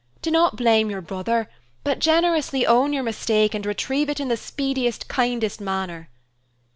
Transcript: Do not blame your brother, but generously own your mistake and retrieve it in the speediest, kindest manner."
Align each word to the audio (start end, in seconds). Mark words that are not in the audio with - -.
Do 0.23 0.31
not 0.31 0.55
blame 0.55 0.89
your 0.89 1.01
brother, 1.03 1.47
but 1.83 1.99
generously 1.99 2.65
own 2.65 2.91
your 2.91 3.03
mistake 3.03 3.53
and 3.53 3.63
retrieve 3.63 4.09
it 4.09 4.19
in 4.19 4.29
the 4.29 4.35
speediest, 4.35 5.07
kindest 5.07 5.61
manner." 5.61 6.09